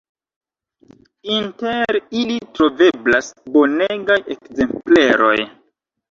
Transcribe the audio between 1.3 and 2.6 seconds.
Inter ili